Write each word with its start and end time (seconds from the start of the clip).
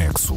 Desconexo. 0.00 0.34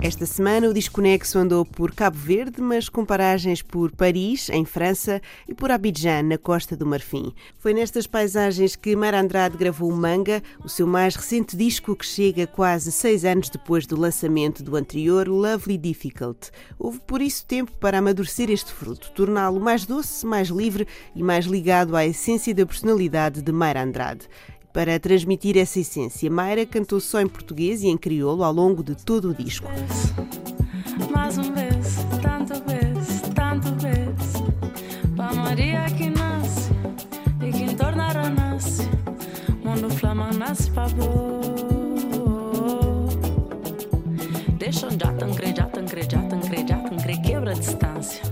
Esta 0.00 0.26
semana 0.26 0.68
o 0.68 0.72
Desconexo 0.72 1.38
andou 1.40 1.64
por 1.64 1.92
Cabo 1.92 2.16
Verde, 2.16 2.62
mas 2.62 2.88
com 2.88 3.04
paragens 3.04 3.62
por 3.62 3.90
Paris, 3.90 4.48
em 4.50 4.64
França, 4.64 5.20
e 5.48 5.54
por 5.54 5.72
Abidjan, 5.72 6.22
na 6.22 6.38
Costa 6.38 6.76
do 6.76 6.86
Marfim. 6.86 7.32
Foi 7.58 7.74
nestas 7.74 8.06
paisagens 8.06 8.76
que 8.76 8.94
Mara 8.94 9.20
Andrade 9.20 9.58
gravou 9.58 9.90
o 9.90 9.96
Manga, 9.96 10.40
o 10.62 10.68
seu 10.68 10.86
mais 10.86 11.16
recente 11.16 11.56
disco 11.56 11.96
que 11.96 12.06
chega 12.06 12.46
quase 12.46 12.92
seis 12.92 13.24
anos 13.24 13.50
depois 13.50 13.86
do 13.86 13.98
lançamento 13.98 14.62
do 14.62 14.76
anterior, 14.76 15.26
Lovely 15.26 15.76
Difficult. 15.76 16.50
Houve 16.78 17.00
por 17.00 17.20
isso 17.20 17.44
tempo 17.44 17.72
para 17.72 17.98
amadurecer 17.98 18.50
este 18.50 18.72
fruto, 18.72 19.10
torná-lo 19.10 19.58
mais 19.58 19.84
doce, 19.84 20.24
mais 20.24 20.48
livre 20.48 20.86
e 21.16 21.22
mais 21.24 21.46
ligado 21.46 21.96
à 21.96 22.06
essência 22.06 22.54
da 22.54 22.64
personalidade 22.64 23.42
de 23.42 23.50
Mara 23.50 23.82
Andrade. 23.82 24.28
Para 24.76 25.00
transmitir 25.00 25.56
essa 25.56 25.80
essência, 25.80 26.30
Mayra 26.30 26.66
cantou 26.66 27.00
só 27.00 27.18
em 27.18 27.26
português 27.26 27.82
e 27.82 27.86
em 27.86 27.96
crioulo 27.96 28.44
ao 28.44 28.52
longo 28.52 28.84
de 28.84 28.94
todo 28.94 29.30
o 29.30 29.34
disco. 29.34 29.66
Mais 31.10 31.38
um 31.38 31.50
vez, 31.54 31.96
tanto 32.20 32.62
vez, 32.62 33.22
tanto 33.34 33.74
vez, 33.76 35.14
para 35.16 35.32
Maria 35.32 35.86
que 35.96 36.10
nasce 36.10 36.70
e 37.40 37.50
que 37.52 37.74
tornará 37.74 38.28
nasce, 38.28 38.82
mundo 39.64 39.88
flama 39.88 40.30
nasce 40.34 40.70
para 40.70 40.88
Deixa 44.58 44.90
já 44.90 45.10
tão 45.14 45.32
já 45.32 45.64
tão 45.64 45.86
já 45.88 46.22
tão 46.22 47.22
quebra 47.22 47.52
a 47.52 47.54
distância, 47.54 48.22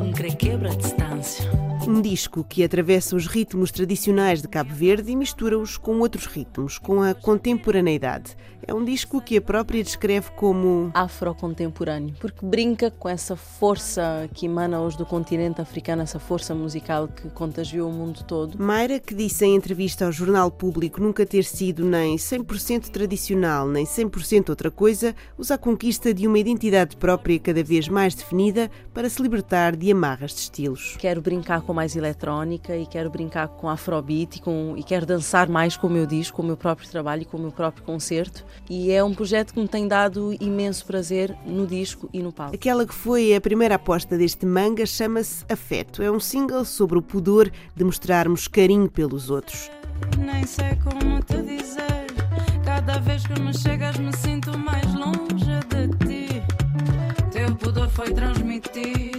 um 0.00 0.10
quebra 0.36 0.72
a 0.72 0.74
distância. 0.74 1.69
Um 1.86 2.02
disco 2.02 2.44
que 2.44 2.62
atravessa 2.62 3.16
os 3.16 3.26
ritmos 3.26 3.70
tradicionais 3.72 4.42
de 4.42 4.48
Cabo 4.48 4.72
Verde 4.74 5.12
e 5.12 5.16
mistura-os 5.16 5.78
com 5.78 5.98
outros 6.00 6.26
ritmos, 6.26 6.78
com 6.78 7.02
a 7.02 7.14
contemporaneidade. 7.14 8.36
É 8.66 8.74
um 8.74 8.84
disco 8.84 9.20
que 9.20 9.38
a 9.38 9.40
própria 9.40 9.82
descreve 9.82 10.30
como 10.32 10.90
afrocontemporâneo, 10.92 12.14
porque 12.20 12.44
brinca 12.44 12.90
com 12.90 13.08
essa 13.08 13.34
força 13.34 14.28
que 14.34 14.46
emana 14.46 14.80
hoje 14.80 14.98
do 14.98 15.06
continente 15.06 15.60
africano, 15.60 16.02
essa 16.02 16.18
força 16.18 16.54
musical 16.54 17.08
que 17.08 17.30
contagiou 17.30 17.88
o 17.88 17.92
mundo 17.92 18.22
todo. 18.24 18.62
Mayra, 18.62 19.00
que 19.00 19.14
disse 19.14 19.46
em 19.46 19.56
entrevista 19.56 20.04
ao 20.04 20.12
Jornal 20.12 20.50
Público 20.50 21.00
nunca 21.00 21.24
ter 21.24 21.42
sido 21.44 21.84
nem 21.84 22.16
100% 22.16 22.90
tradicional, 22.90 23.66
nem 23.66 23.86
100% 23.86 24.50
outra 24.50 24.70
coisa, 24.70 25.14
usa 25.38 25.54
a 25.54 25.58
conquista 25.58 26.12
de 26.12 26.26
uma 26.26 26.38
identidade 26.38 26.96
própria 26.96 27.38
cada 27.40 27.64
vez 27.64 27.88
mais 27.88 28.14
definida 28.14 28.70
para 28.92 29.08
se 29.08 29.22
libertar 29.22 29.74
de 29.74 29.90
amarras 29.90 30.32
de 30.32 30.40
estilos. 30.40 30.96
Quero 30.98 31.22
brincar 31.22 31.62
com 31.62 31.69
mais 31.72 31.96
eletrónica 31.96 32.76
e 32.76 32.86
quero 32.86 33.10
brincar 33.10 33.48
com 33.48 33.68
afrobeat 33.68 34.36
e, 34.36 34.40
com, 34.40 34.74
e 34.76 34.82
quero 34.82 35.06
dançar 35.06 35.48
mais 35.48 35.76
com 35.76 35.86
o 35.86 35.90
meu 35.90 36.06
disco, 36.06 36.36
com 36.36 36.42
o 36.42 36.46
meu 36.46 36.56
próprio 36.56 36.88
trabalho 36.88 37.22
e 37.22 37.24
com 37.24 37.36
o 37.36 37.40
meu 37.40 37.52
próprio 37.52 37.84
concerto. 37.84 38.44
E 38.68 38.90
é 38.90 39.02
um 39.02 39.14
projeto 39.14 39.54
que 39.54 39.60
me 39.60 39.68
tem 39.68 39.86
dado 39.86 40.34
imenso 40.40 40.84
prazer 40.86 41.36
no 41.46 41.66
disco 41.66 42.08
e 42.12 42.22
no 42.22 42.32
palco. 42.32 42.54
Aquela 42.54 42.86
que 42.86 42.94
foi 42.94 43.34
a 43.34 43.40
primeira 43.40 43.76
aposta 43.76 44.16
deste 44.16 44.46
manga 44.46 44.86
chama-se 44.86 45.44
Afeto. 45.48 46.02
É 46.02 46.10
um 46.10 46.20
single 46.20 46.64
sobre 46.64 46.98
o 46.98 47.02
pudor 47.02 47.50
de 47.74 47.84
mostrarmos 47.84 48.48
carinho 48.48 48.88
pelos 48.88 49.30
outros. 49.30 49.70
Nem 50.18 50.46
sei 50.46 50.76
como 50.82 51.22
te 51.22 51.42
dizer, 51.42 52.06
cada 52.64 52.98
vez 53.00 53.26
que 53.26 53.40
me 53.40 53.52
chegas 53.52 53.98
me 53.98 54.14
sinto 54.16 54.56
mais 54.58 54.86
longe 54.94 55.60
de 55.68 55.88
ti. 56.06 56.42
Teu 57.30 57.54
pudor 57.56 57.88
foi 57.88 58.12
transmitido 58.12 59.09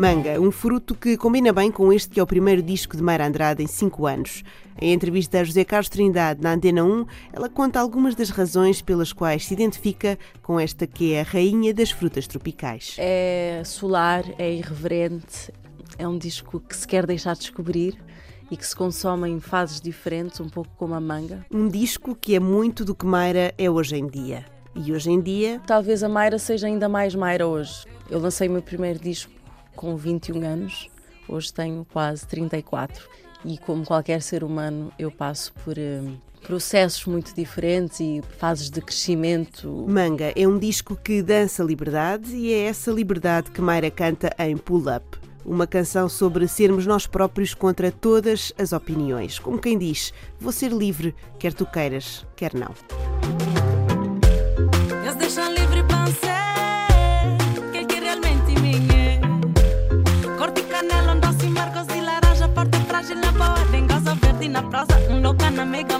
Manga, 0.00 0.40
um 0.40 0.50
fruto 0.50 0.94
que 0.94 1.14
combina 1.14 1.52
bem 1.52 1.70
com 1.70 1.92
este 1.92 2.08
que 2.08 2.18
é 2.18 2.22
o 2.22 2.26
primeiro 2.26 2.62
disco 2.62 2.96
de 2.96 3.02
Mayra 3.02 3.26
Andrade 3.26 3.62
em 3.62 3.66
cinco 3.66 4.06
anos. 4.06 4.42
Em 4.80 4.94
entrevista 4.94 5.38
a 5.38 5.44
José 5.44 5.62
Carlos 5.62 5.90
Trindade 5.90 6.40
na 6.40 6.54
Antena 6.54 6.82
1, 6.82 7.04
ela 7.34 7.50
conta 7.50 7.78
algumas 7.78 8.14
das 8.14 8.30
razões 8.30 8.80
pelas 8.80 9.12
quais 9.12 9.44
se 9.44 9.52
identifica 9.52 10.18
com 10.42 10.58
esta 10.58 10.86
que 10.86 11.12
é 11.12 11.20
a 11.20 11.22
rainha 11.22 11.74
das 11.74 11.90
frutas 11.90 12.26
tropicais. 12.26 12.96
É 12.96 13.60
solar, 13.62 14.24
é 14.38 14.50
irreverente, 14.50 15.52
é 15.98 16.08
um 16.08 16.16
disco 16.16 16.60
que 16.60 16.74
se 16.74 16.88
quer 16.88 17.04
deixar 17.04 17.36
descobrir 17.36 18.02
e 18.50 18.56
que 18.56 18.66
se 18.66 18.74
consome 18.74 19.28
em 19.28 19.38
fases 19.38 19.82
diferentes, 19.82 20.40
um 20.40 20.48
pouco 20.48 20.70
como 20.78 20.94
a 20.94 21.00
manga. 21.00 21.44
Um 21.52 21.68
disco 21.68 22.14
que 22.14 22.34
é 22.34 22.40
muito 22.40 22.86
do 22.86 22.94
que 22.94 23.04
Mayra 23.04 23.52
é 23.58 23.68
hoje 23.68 23.96
em 23.96 24.06
dia. 24.06 24.46
E 24.74 24.94
hoje 24.94 25.10
em 25.10 25.20
dia. 25.20 25.60
Talvez 25.66 26.02
a 26.02 26.08
Mayra 26.08 26.38
seja 26.38 26.68
ainda 26.68 26.88
mais 26.88 27.14
Mayra 27.14 27.46
hoje. 27.46 27.84
Eu 28.08 28.18
lancei 28.18 28.48
o 28.48 28.52
meu 28.52 28.62
primeiro 28.62 28.98
disco 28.98 29.39
com 29.80 29.96
21 29.96 30.44
anos, 30.46 30.90
hoje 31.26 31.50
tenho 31.54 31.86
quase 31.90 32.26
34 32.26 33.02
e 33.46 33.56
como 33.56 33.82
qualquer 33.82 34.20
ser 34.20 34.44
humano 34.44 34.92
eu 34.98 35.10
passo 35.10 35.54
por 35.64 35.74
um, 35.78 36.18
processos 36.42 37.06
muito 37.06 37.34
diferentes 37.34 37.98
e 37.98 38.20
fases 38.36 38.68
de 38.68 38.82
crescimento. 38.82 39.86
Manga 39.88 40.34
é 40.36 40.46
um 40.46 40.58
disco 40.58 40.94
que 40.94 41.22
dança 41.22 41.64
liberdade 41.64 42.36
e 42.36 42.52
é 42.52 42.64
essa 42.66 42.90
liberdade 42.90 43.50
que 43.50 43.62
Mayra 43.62 43.90
canta 43.90 44.30
em 44.38 44.54
Pull 44.54 44.84
Up. 44.94 45.18
Uma 45.46 45.66
canção 45.66 46.10
sobre 46.10 46.46
sermos 46.46 46.84
nós 46.86 47.06
próprios 47.06 47.54
contra 47.54 47.90
todas 47.90 48.52
as 48.58 48.74
opiniões. 48.74 49.38
Como 49.38 49.58
quem 49.58 49.78
diz, 49.78 50.12
vou 50.38 50.52
ser 50.52 50.72
livre, 50.72 51.14
quer 51.38 51.54
tu 51.54 51.64
queiras, 51.64 52.26
quer 52.36 52.52
não. 52.52 52.74
Na 64.48 64.62
prosa, 64.62 64.96
um 65.10 65.20
louca 65.22 65.50
na 65.50 65.64
mega 65.64 65.98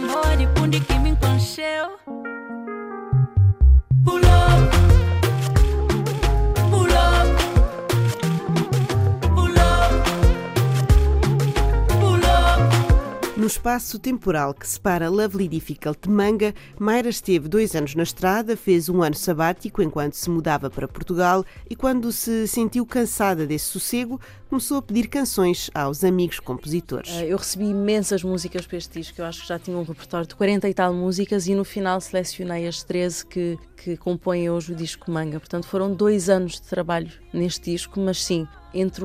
espaço 13.61 13.99
temporal 13.99 14.55
que 14.55 14.67
separa 14.67 15.11
Lovely 15.11 15.47
Difficult 15.47 15.99
de 16.05 16.09
Manga, 16.09 16.55
Mayra 16.79 17.11
esteve 17.11 17.47
dois 17.47 17.75
anos 17.77 17.95
na 17.95 18.05
estrada, 18.05 18.57
fez 18.57 18.89
um 18.89 19.03
ano 19.03 19.15
sabático 19.15 19.83
enquanto 19.83 20.15
se 20.15 20.31
mudava 20.31 20.71
para 20.71 20.89
Portugal 20.89 21.45
e, 21.69 21.77
quando 21.77 22.11
se 22.11 22.49
sentiu 22.49 22.87
cansada 22.87 23.47
desse 23.47 23.67
sossego, 23.67 24.19
começou 24.49 24.79
a 24.79 24.83
pedir 24.83 25.09
canções 25.09 25.71
aos 25.75 26.03
amigos 26.03 26.41
compositores. 26.41 27.11
Eh, 27.11 27.27
eu 27.27 27.37
recebi 27.37 27.67
imensas 27.67 28.25
músicas 28.25 28.67
para 28.67 28.79
este 28.79 28.99
disco, 28.99 29.21
eu 29.21 29.27
acho 29.27 29.43
que 29.43 29.49
já 29.49 29.59
tinha 29.59 29.77
um 29.77 29.83
repertório 29.83 30.27
de 30.27 30.35
40 30.35 30.67
e 30.67 30.73
tal 30.73 30.95
músicas 30.95 31.47
e 31.47 31.55
no 31.55 31.63
final 31.63 32.01
selecionei 32.01 32.67
as 32.67 32.83
13 32.83 33.27
que, 33.27 33.59
que 33.77 33.95
compõem 33.99 34.49
hoje 34.49 34.73
o 34.73 34.75
disco 34.75 35.11
Manga. 35.11 35.39
Portanto, 35.39 35.67
foram 35.67 35.93
dois 35.93 36.31
anos 36.31 36.53
de 36.53 36.63
trabalho 36.63 37.13
neste 37.31 37.73
disco, 37.73 38.01
mas 38.01 38.25
sim, 38.25 38.49
entre 38.73 39.05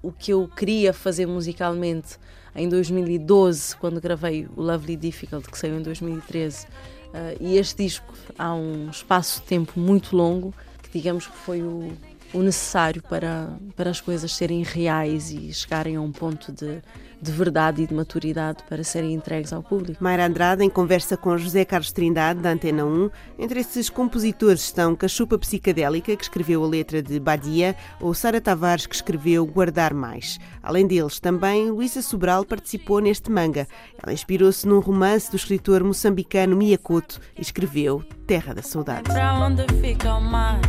o 0.00 0.12
que 0.12 0.32
eu 0.32 0.46
queria 0.46 0.92
fazer 0.92 1.26
musicalmente 1.26 2.16
em 2.56 2.68
2012, 2.68 3.76
quando 3.76 4.00
gravei 4.00 4.48
o 4.56 4.62
Lovely 4.62 4.96
Difficult, 4.96 5.48
que 5.48 5.58
saiu 5.58 5.78
em 5.78 5.82
2013, 5.82 6.64
uh, 6.64 6.68
eh, 7.12 7.36
e 7.40 7.58
este 7.58 7.84
disco 7.84 8.14
há 8.38 8.54
um 8.54 8.88
espaço 8.90 9.40
de 9.40 9.46
tempo 9.46 9.78
muito 9.78 10.16
longo, 10.16 10.54
que 10.82 10.90
digamos 10.90 11.26
que 11.26 11.36
foi 11.36 11.62
o, 11.62 11.92
o 12.32 12.42
necessário 12.42 13.02
para, 13.02 13.50
para 13.76 13.90
as 13.90 14.00
coisas 14.00 14.32
serem 14.32 14.62
reais 14.62 15.30
e 15.30 15.52
chegarem 15.52 15.96
a 15.96 16.00
um 16.00 16.10
ponto 16.10 16.50
de, 16.50 16.82
de 17.20 17.32
verdade 17.32 17.82
e 17.82 17.86
de 17.86 17.94
maturidade 17.94 18.62
para 18.68 18.84
serem 18.84 19.14
entregues 19.14 19.52
ao 19.52 19.62
público. 19.62 20.02
Mayra 20.02 20.26
Andrade, 20.26 20.64
em 20.64 20.70
conversa 20.70 21.16
com 21.16 21.36
José 21.36 21.64
Carlos 21.64 21.92
Trindade, 21.92 22.40
da 22.40 22.50
Antena 22.50 22.84
1, 22.84 23.10
entre 23.38 23.60
esses 23.60 23.88
compositores 23.88 24.62
estão 24.62 24.94
Cachupa 24.94 25.38
Psicadélica, 25.38 26.14
que 26.14 26.22
escreveu 26.22 26.62
a 26.62 26.66
letra 26.66 27.02
de 27.02 27.18
Badia, 27.18 27.76
ou 28.00 28.14
Sara 28.14 28.40
Tavares, 28.40 28.86
que 28.86 28.94
escreveu 28.94 29.46
Guardar 29.46 29.94
Mais. 29.94 30.38
Além 30.62 30.86
deles, 30.86 31.20
também 31.20 31.70
Luísa 31.70 32.02
Sobral 32.02 32.44
participou 32.44 33.00
neste 33.00 33.30
manga. 33.30 33.66
Ela 34.02 34.12
inspirou-se 34.12 34.66
num 34.66 34.80
romance 34.80 35.30
do 35.30 35.36
escritor 35.36 35.82
moçambicano 35.82 36.56
Miyakoto 36.56 37.20
e 37.36 37.42
escreveu 37.42 38.02
Terra 38.26 38.54
da 38.54 38.62
Saudade. 38.62 39.04
Pra 39.04 39.34
onde 39.38 39.64
fica 39.80 40.14
o 40.14 40.20
mar? 40.20 40.60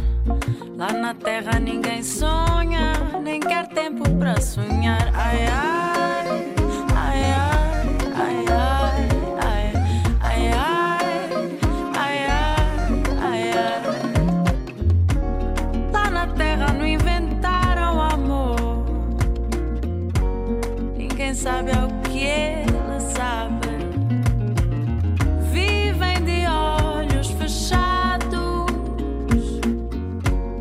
Lá 0.75 0.93
na 0.93 1.13
terra 1.13 1.59
ninguém 1.59 2.03
sonha, 2.03 2.93
nem 3.23 3.39
quer 3.39 3.67
tempo 3.69 4.03
para 4.17 4.39
sonhar. 4.41 5.11
Ai, 5.13 5.45
ai. 5.47 6.16
ninguém 21.27 21.33
sabe 21.33 21.71
o 21.71 22.09
que 22.09 22.19
ele 22.19 22.99
sabe. 23.13 23.67
Vivem 25.51 26.23
de 26.23 26.47
olhos 26.47 27.27
fechados, 27.31 28.71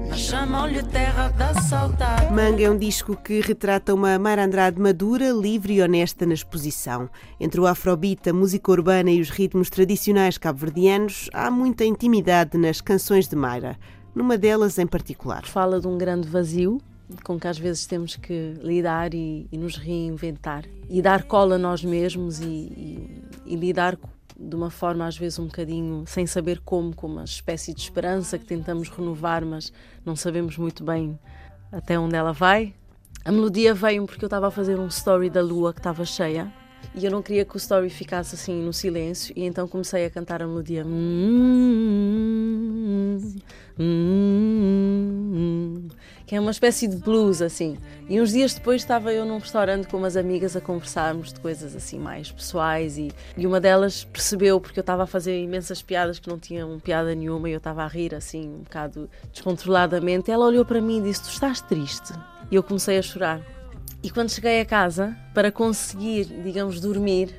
mas 0.09 0.19
chamam-lhe 0.19 0.83
terra 0.83 1.29
da 1.29 1.55
saudade. 1.55 2.33
Manga 2.33 2.65
é 2.65 2.71
um 2.71 2.77
disco 2.77 3.17
que 3.17 3.41
retrata 3.41 3.95
uma 3.95 4.19
Mara 4.19 4.45
Andrade 4.45 4.81
madura, 4.81 5.31
livre 5.31 5.75
e 5.75 5.83
honesta 5.83 6.27
na 6.27 6.35
exposição. 6.35 7.09
Entre 7.39 7.61
o 7.61 7.67
afrobeat, 7.67 8.29
a 8.29 8.33
música 8.33 8.73
urbana 8.73 9.11
e 9.11 9.21
os 9.21 9.31
ritmos 9.31 9.71
tradicionais 9.71 10.37
cabo-verdianos, 10.37 11.31
há 11.33 11.51
muita 11.51 11.85
intimidade 11.85 12.59
nas 12.59 12.81
canções 12.81 13.29
de 13.29 13.37
Mayra. 13.37 13.79
Numa 14.15 14.37
delas 14.37 14.79
em 14.79 14.87
particular. 14.87 15.45
Fala 15.45 15.79
de 15.79 15.87
um 15.87 15.97
grande 15.97 16.27
vazio 16.27 16.81
com 17.23 17.39
que 17.39 17.47
às 17.47 17.59
vezes 17.59 17.87
temos 17.87 18.17
que 18.17 18.55
lidar 18.61 19.15
e, 19.15 19.47
e 19.51 19.59
nos 19.59 19.77
reinventar 19.77 20.65
e 20.89 21.01
dar 21.01 21.25
cola 21.25 21.55
a 21.55 21.59
nós 21.59 21.85
mesmos 21.85 22.41
e, 22.41 22.45
e, 22.45 23.25
e 23.47 23.57
lidar 23.57 23.97
de 24.39 24.55
uma 24.55 24.71
forma 24.71 25.07
às 25.07 25.17
vezes 25.17 25.39
um 25.39 25.47
bocadinho 25.47 26.05
sem 26.07 26.27
saber 26.27 26.61
como, 26.61 26.95
com 26.95 27.07
uma 27.07 27.25
espécie 27.25 27.73
de 27.73 27.81
esperança 27.81 28.39
que 28.39 28.45
tentamos 28.45 28.89
renovar, 28.89 29.45
mas 29.45 29.73
não 30.05 30.15
sabemos 30.15 30.59
muito 30.59 30.85
bem 30.85 31.19
até 31.73 31.99
onde 31.99 32.15
ela 32.15 32.33
vai. 32.33 32.75
A 33.25 33.33
melodia 33.33 33.75
veio 33.75 34.07
porque 34.07 34.25
eu 34.25 34.29
estava 34.29 34.49
a 34.49 34.51
fazer 34.51 34.79
um 34.79 34.87
story 34.89 35.31
da 35.31 35.43
lua 35.43 35.73
que 35.73 35.81
estava 35.81 36.05
cheia 36.05 36.53
e 36.95 37.05
eu 37.05 37.11
não 37.11 37.23
queria 37.23 37.45
que 37.45 37.57
o 37.57 37.59
story 37.59 37.91
ficasse 37.91 38.35
assim 38.35 38.63
no 38.63 38.73
silêncio 38.73 39.33
e 39.37 39.45
então 39.45 39.67
comecei 39.67 40.05
a 40.05 40.11
cantar 40.11 40.43
a 40.43 40.47
melodia. 40.47 40.85
Hum, 40.87 41.89
hum, 43.79 45.26
hum, 45.37 45.89
que 46.27 46.35
é 46.35 46.41
uma 46.41 46.51
espécie 46.51 46.89
de 46.89 46.97
blues 46.97 47.43
assim. 47.43 47.77
E 48.09 48.21
uns 48.21 48.33
dias 48.33 48.55
depois 48.55 48.83
estava 48.83 49.13
eu 49.13 49.25
num 49.25 49.39
restaurante 49.39 49.87
com 49.87 49.99
umas 49.99 50.17
amigas 50.17 50.57
a 50.57 50.61
conversarmos 50.61 51.33
de 51.33 51.41
coisas 51.41 51.77
assim 51.77 51.99
mais 51.99 52.33
pessoais 52.33 52.97
e, 52.97 53.13
e 53.37 53.47
uma 53.47 53.61
delas 53.61 54.05
percebeu 54.05 54.61
porque 54.61 54.79
eu 54.79 54.83
estava 54.83 55.03
a 55.03 55.07
fazer 55.07 55.39
imensas 55.41 55.83
piadas 55.83 56.19
que 56.19 56.29
não 56.29 56.39
tinham 56.39 56.81
piada 56.81 57.15
nenhuma 57.15 57.49
e 57.49 57.53
eu 57.53 57.59
estava 57.59 57.85
a 57.85 57.87
rir 57.87 58.15
assim 58.15 58.49
um 58.49 58.63
bocado 58.63 59.11
descontroladamente. 59.33 60.31
Ela 60.31 60.47
olhou 60.47 60.65
para 60.65 60.81
mim 60.81 61.01
e 61.01 61.03
disse: 61.03 61.25
"Tu 61.25 61.31
estás 61.31 61.61
triste?" 61.61 62.13
E 62.51 62.55
eu 62.55 62.63
comecei 62.63 62.99
a 62.99 63.03
chorar. 63.03 63.41
E 64.03 64.11
quando 64.11 64.31
cheguei 64.31 64.61
a 64.61 64.65
casa, 64.65 65.17
para 65.35 65.51
conseguir, 65.51 66.27
digamos, 66.27 66.81
dormir, 66.81 67.35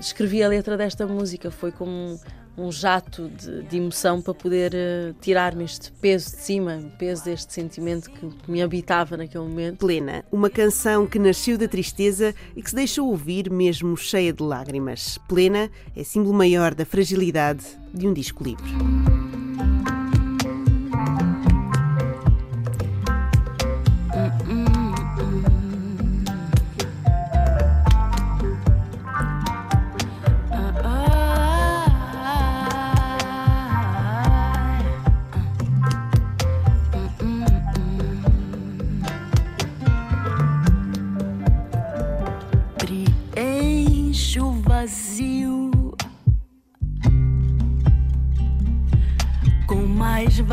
escrevi 0.00 0.42
a 0.42 0.48
letra 0.48 0.76
desta 0.76 1.06
música. 1.06 1.50
Foi 1.50 1.70
como 1.70 2.18
um 2.56 2.72
jato 2.72 3.28
de, 3.28 3.62
de 3.62 3.76
emoção 3.76 4.20
para 4.22 4.34
poder 4.34 4.72
uh, 4.72 5.14
tirar-me 5.20 5.64
este 5.64 5.92
peso 5.92 6.30
de 6.30 6.42
cima, 6.42 6.76
o 6.76 6.90
peso 6.96 7.24
deste 7.24 7.52
sentimento 7.52 8.10
que, 8.10 8.28
que, 8.28 8.50
me 8.50 8.62
habitava 8.62 9.16
naquele 9.16 9.44
momento. 9.44 9.78
Plena, 9.78 10.24
uma 10.32 10.48
canção 10.48 11.06
que 11.06 11.18
nasceu 11.18 11.58
da 11.58 11.68
tristeza 11.68 12.34
e 12.54 12.62
que 12.62 12.70
se 12.70 12.76
deixou 12.76 13.08
ouvir 13.08 13.50
mesmo 13.50 13.96
cheia 13.96 14.32
de 14.32 14.42
lágrimas. 14.42 15.18
Plena 15.28 15.70
é 15.94 16.02
símbolo 16.02 16.34
maior 16.34 16.74
da 16.74 16.84
fragilidade 16.84 17.64
de 17.92 18.06
um 18.06 18.12
disco 18.12 18.42
livre. 18.42 19.25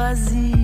Vazio. 0.04 0.63